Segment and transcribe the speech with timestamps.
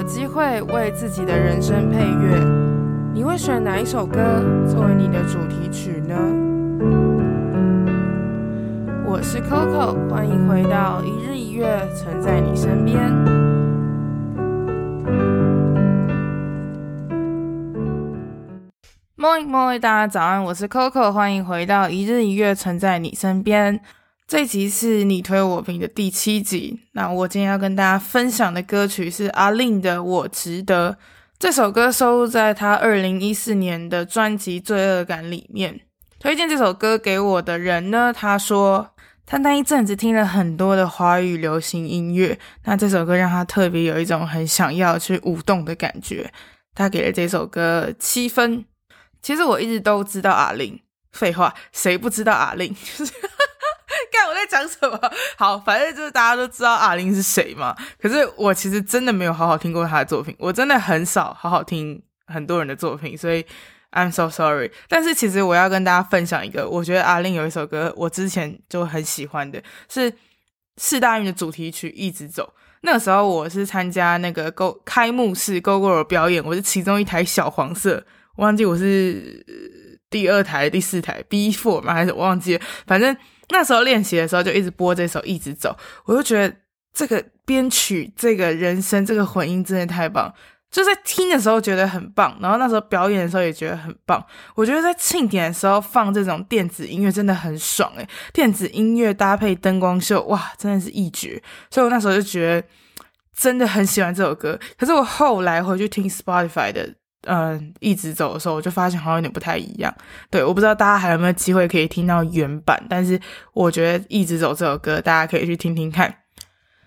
[0.00, 2.42] 有机会为自己的人生配乐，
[3.12, 4.18] 你会选哪一首歌
[4.66, 6.16] 作为你的主题曲呢？
[9.06, 12.98] 我是 Coco，欢迎回到一日一月，存在你身边。
[19.18, 23.78] Morning Morning，大家早安，我是 Coco，欢迎回到一日一月，存在你身边。
[24.30, 26.78] 这集是你推我评的第七集。
[26.92, 30.92] 那我今天要跟大家分享的歌曲是阿令的《我值得》。
[31.36, 35.80] 这首歌收录在他二零一四年的专辑《罪恶感》里面。
[36.20, 38.94] 推荐这首歌给我的人呢，他说
[39.26, 46.32] 他那一阵子听了很多的华语流行音乐，那这首歌让他特别有一种很想要去舞动的感觉。
[46.72, 48.64] 他给了这首歌七分。
[49.20, 50.78] 其实我一直都知道阿令
[51.10, 53.12] 废话，谁不知道阿令就是。
[54.40, 54.98] 在讲什么？
[55.36, 57.76] 好，反正就是大家都知道阿玲是谁嘛。
[58.00, 63.44] 可是我其实真的没有好好听过她的作品，我真的很少好好听很多人的作品，所以
[63.92, 64.70] I'm so sorry。
[64.88, 70.12] 但是其实我要跟大家分享一个，我觉得阿玲有一首歌，我之前就很喜欢的，是
[70.76, 72.52] 四大运的主题曲《一直走》。
[72.82, 78.02] 那个时候我是参加那个 Go 开幕式 Go Go 表演，我是其中一台小黄色，
[78.36, 79.44] 我忘记我是
[80.10, 83.16] 第二台、第四台 B four 嘛，还是我忘记了，反正。
[83.52, 85.70] 那时候练习的时候就一直播这首《一直走》，
[86.04, 86.54] 我就觉得
[86.94, 90.32] 这个编曲、这个人声、这个混音真的太棒，
[90.70, 94.24] 就在听的时候觉得很棒，然后那时候表演的时候也觉得很棒。
[94.54, 101.42] 我觉得在庆典的时候放这种电子音乐真的很爽诶，电子音乐搭配灯光秀，哇，真的是一绝。
[101.72, 102.68] 所以我那时候就觉得
[103.36, 104.56] 真的很喜欢这首歌。
[104.78, 106.94] 可是我后来回去听 Spotify 的。
[107.26, 109.94] 嗯，一直走的时候，我就发现好像有点不太一样。
[110.30, 113.20] 对，我不知道大家还有没有机会可以听到原版，但是
[113.52, 116.14] 我觉得一直走这首歌，大家可以去听听看。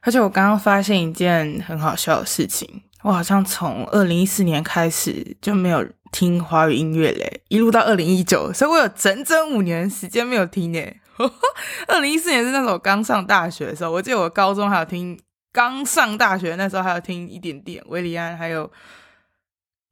[0.00, 2.68] 而且我刚刚发现一件很好笑的事情，
[3.02, 11.00] 我好像从二零一四年开始就没有听华语音乐嘞，一路到二零一九，所以我有整整五年时间没有听诶。
[11.86, 15.18] 二零一四年是那时候我刚上大学的时候，我记得我高中还有听，
[15.52, 18.70] 刚上大学那时候还有听一点点韦礼安，还有。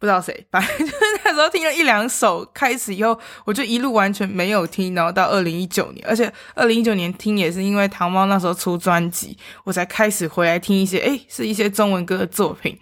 [0.03, 12.77] 不知道谁， 反正就是那时候听了一两首，开始以后我就一路完全没有听，然后到二零一九年，而且二零一九年听也是因为糖猫那时候出专辑，我才开始回来听一些，诶，是一些中文歌的作品，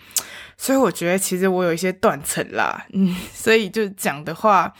[0.56, 4.72] 所以我觉得其实我有一些断层啦，嗯，所以就讲的话，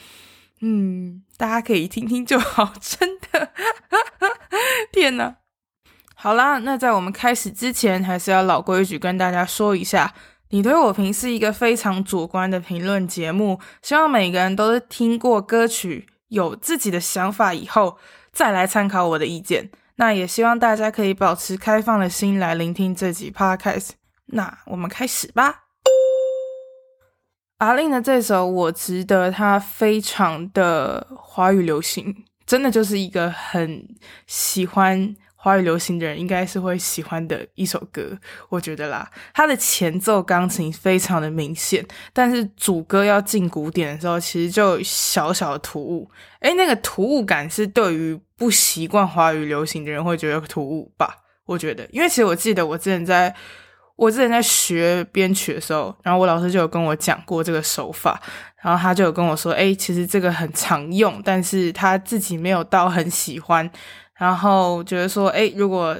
[0.61, 3.51] 嗯，大家可以听听就好，真的，
[4.91, 5.35] 天哪，
[6.15, 10.11] 好啦，那在我们开始之前，还是要老规矩跟大家说一下。
[10.53, 17.97] 你推我评是一个非常主观的评论节目，希望每个人都是听过歌曲，有自己的想法以后，
[18.33, 19.71] 再来参考我的意见。
[19.95, 23.91] 那也希望大家可以保持开放的心来聆听这集 Podcast。
[24.25, 25.63] 那我们开始吧。
[27.59, 33.87] A-Lin 的这首《我值得》，它非常的华语流行，真的就是一个很
[34.27, 35.15] 喜欢。
[35.43, 38.15] 华语流行的人应该是会喜欢的一首歌，
[38.47, 39.09] 我觉得啦。
[39.33, 46.07] 它的前奏钢琴非常的明显，但是主歌要进古典的时候，其实就小小的突兀。
[46.41, 51.23] 诶，那个突兀感是对于不习惯华语流行的人会觉得突兀吧？
[51.45, 53.35] 我觉得，因为其实我记得我之前在
[54.01, 58.19] 我之前在学编曲的时候，然后我老师就有跟我讲过这个手法，
[58.59, 63.69] 然后他就有跟我说，诶，其实这个很常用，但是他自己没有到很喜欢。
[64.17, 65.95] 然后觉得说，诶，如果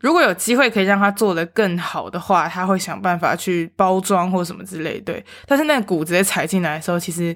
[0.00, 5.24] 如果有机会可以让他做得更好的话，他会想办法去包装或什么之类，对。
[5.46, 7.34] 但是那个鼓直接踩进来的时候，其实，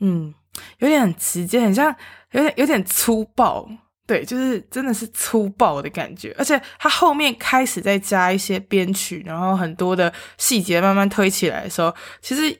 [0.00, 0.32] 嗯，
[0.78, 1.94] 有点很直接，很像
[2.30, 3.68] 有点有点粗暴，
[4.06, 6.34] 对，就是真的是粗暴的感觉。
[6.38, 12.58] 而且他后面开始再加一些编曲，然后很多的细节慢慢推起来的时候，其实。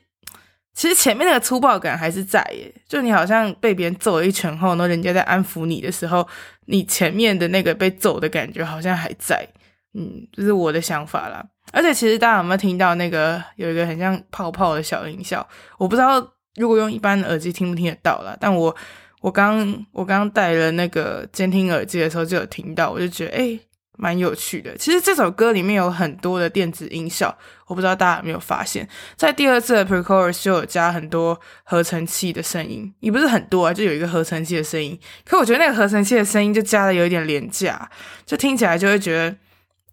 [0.77, 6.27] 其实前面那个粗暴感还是在耶，就你好像被别人揍了一拳后，然后人家在安抚你的时候，
[6.65, 9.47] 你前面的那个被揍的感觉好像还在，
[9.93, 11.41] 嗯，这是我的想法啦。
[11.71, 15.47] 而且其实大家有没有听到那个有一个很像泡泡的小音效？
[15.77, 16.15] 我不知道
[16.55, 18.75] 如果用一般的耳机听不听得到啦，但我
[19.21, 23.59] 我刚我刚戴了那个监听耳机的时候就有听到，我就觉得诶
[23.97, 24.75] 蛮有趣的。
[24.77, 27.35] 其实这首歌里面有很多的电子音效，
[27.65, 34.99] 我不知道大家有没有发现，在第二次的 pre-chorus 就有加很多合成器的声音，也不是很多啊，就有一个合成器的声音。
[35.23, 37.89] 可我觉得那个合成器的声音就加的有一点廉价，
[38.25, 39.35] 就听起来就会觉得，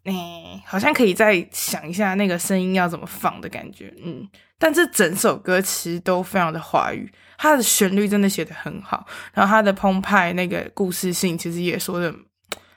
[0.05, 3.95] 哎、欸，好像可以再想一下那个声音要怎么放的感觉。
[4.05, 4.29] 嗯，
[4.59, 12.15] 但这整首歌其实都非常的华语，它的旋律真的写得很好，然后它的澎湃那个故事性其实也说的。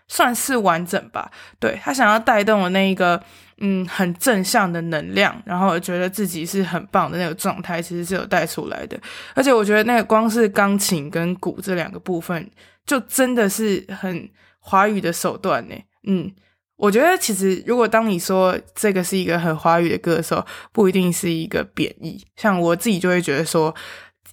[0.08, 3.20] 算是完整吧，对，他想要带动的那一个，
[3.58, 8.96] 嗯很正向的能量，然后觉得自己是很棒的那个状态，其实是有带出来的。
[9.34, 12.48] 而且我觉得那个光是钢琴跟鼓这两个部分，
[12.86, 14.30] 就真的是很
[14.60, 15.76] 华语的手段呢。
[16.04, 16.32] 嗯，
[16.78, 22.24] 我觉得其实如果当你说这个是一个很华语的歌的时候，不一定是一个贬义。
[22.36, 23.74] 像我自己就会觉得说。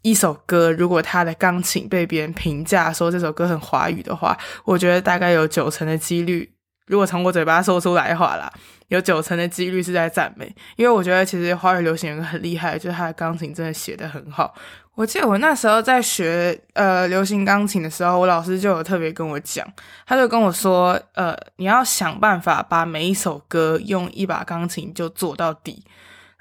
[0.04, 6.52] 一首歌，如果他的钢琴被别人评价说这首歌很华语的话，我觉得大概有九成的几率，
[6.86, 8.52] 如果从我嘴巴说出来的话啦，
[8.88, 10.54] 有九成的几率是在赞美。
[10.76, 14.54] 因为我觉得其实华语流行有个很厉害，就是他的钢琴真的写得很好。
[14.94, 19.66] 我记得我那时候在学呃流行钢琴的时候，我老师就有特别跟我讲，
[20.06, 25.82] 他就跟我说，呃，你要想办法把每一首歌用一把钢琴就做到底。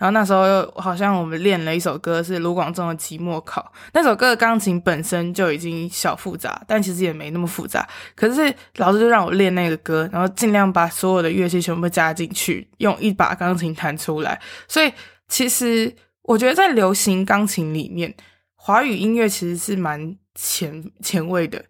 [0.01, 3.61] 然后那时候好像我们练了一首歌是卢广仲的《期末考》，
[3.93, 7.87] 那首歌的钢琴本身就已经小复杂，但其实也没那么复杂。
[8.15, 14.41] 可是老师就让我练那个歌，然后尽量把所有的乐器全部加进去，用一把钢琴弹出来。
[14.67, 14.91] 所以
[15.27, 18.11] 其实我觉得在流行钢琴里面，
[18.55, 21.63] 华语音乐其实是蛮前前卫的。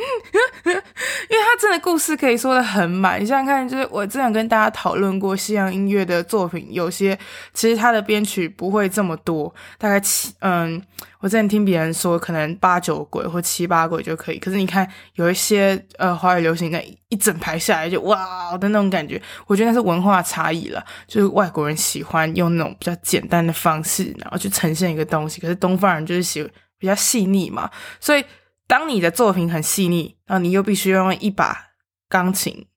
[0.64, 7.18] 因为他真的故事可以说得很满，你想想看，就是我之前跟大家讨论过西洋音乐的作品，有些
[7.52, 10.80] 其实他的编曲不会这么多，大概七嗯，
[11.20, 26.42] 我之前听别人说可能八九轨或七八轨就可以，可是你看有一些呃华语流行的一整排下来就哇的那种感觉，我觉得那是文化差异了，就是外国人喜欢用那种比较简单的方式，然后去呈现一个东西，可是东方人就是喜
[26.78, 27.70] 比较细腻嘛，
[28.00, 28.24] 所以。
[28.70, 31.72] 当你的作品很细腻，然后你又必须要用一把
[32.08, 32.68] 钢琴，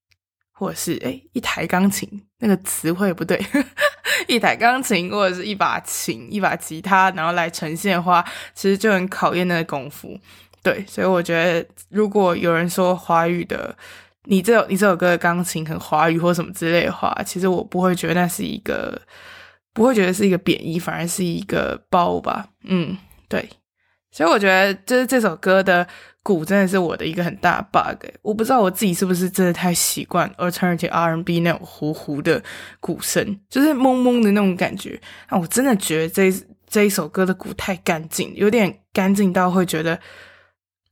[0.51, 2.09] 或者是诶一台钢琴，
[2.39, 3.39] 那个词汇不对，
[4.27, 8.25] 一台钢琴或者是一把琴、一把吉他，然后来呈现的话，
[8.55, 10.19] 其实就很考验那个功夫。
[10.63, 13.77] 对，所以我觉得，如果有人说华语的
[14.23, 18.99] 你这你这首歌的钢琴很华语或什么之类的话，其实我不会觉得那是一个，
[19.73, 22.47] 不会觉得是一个贬义，反而是一个褒吧。
[22.63, 22.97] 嗯，
[23.29, 23.47] 对。
[24.13, 25.85] 所以我觉得，就是这首歌的
[26.21, 28.05] 鼓真的是我的一个很大的 bug。
[28.21, 32.41] 我不知道我自己是不是真的太习惯 alternative R&B 那种糊糊的
[32.79, 35.01] 鼓声，就是懵懵的那种感觉。
[35.29, 36.31] 那我真的觉得这
[36.67, 39.99] 这一首歌的鼓太干净，有点干净到会觉得，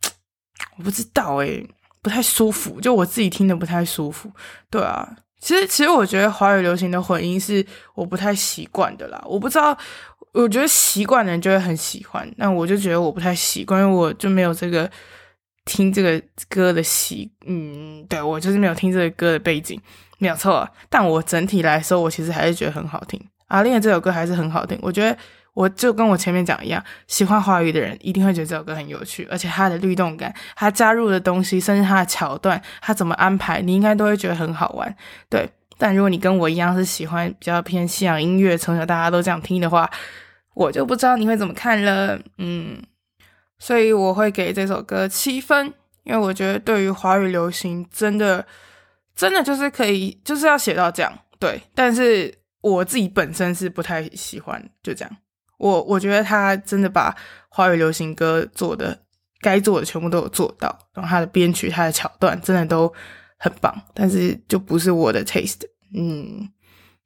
[0.77, 1.65] 我不知道诶，
[2.01, 2.81] 不太舒服。
[2.81, 4.31] 就我自己听的不太舒服。
[4.71, 7.65] 对啊，其实其实我觉得华语流行的混音是
[7.95, 9.21] 我不太习惯的啦。
[9.25, 9.77] 我不知道。
[10.33, 14.89] 我觉得习惯的人就会很喜欢，那我就觉得我不太习惯，因为我就没有这个
[15.65, 19.77] 听这个歌的习，嗯，对，我就是没有听这个歌的背景，
[20.19, 20.65] 没有错。
[20.89, 23.21] 但我整体来说，我其实还是觉得很好听。
[23.47, 25.17] 阿令的这首歌还是很好听，我觉得
[25.53, 34.95] 我就跟我前面讲一样，喜欢华语的人一定会觉得这首歌很有趣，而且它的律动感，它加入的东西，甚至它的桥段，它怎么安排，你应该都会觉得很好玩，
[35.29, 35.49] 对。
[35.77, 39.89] 但如果你跟我一样是喜欢比较偏西洋音乐，从小大家都这样听的话，
[40.53, 42.19] 我就不知道你会怎么看了。
[42.37, 42.79] 嗯，
[43.57, 48.45] 所以我会给这首歌七分，因为我觉得对于华语流行，真的
[49.15, 51.11] 真的就是可以，就是要写到这样。
[51.39, 52.31] 对，但是
[52.61, 55.17] 我自己本身是不太喜欢，就这样。
[55.61, 57.15] 我我觉得他真的把
[57.49, 58.99] 华语流行歌做的
[59.39, 62.93] 该做的全部都有做到，然后他的编曲、他的桥段真的都。
[63.43, 65.61] 很棒，但是就不是我的 taste。
[65.97, 66.47] 嗯，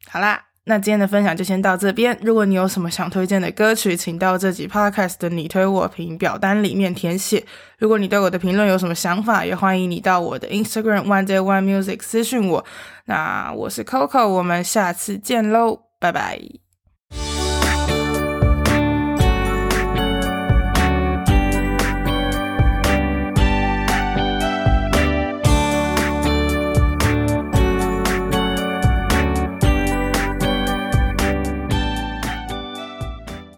[0.05, 2.19] 好啦，那今天的分享就先到这边。
[2.21, 7.41] 如果你有什么想推荐的歌曲，请到这集 podcast 的你推我评表单里面填写。
[7.77, 12.65] 如果你对我的评论有什么想法，也欢迎你到我的 Instagram one day one music 私讯我。
[13.05, 16.64] 那我是 Coco，我们下次见喽，拜拜。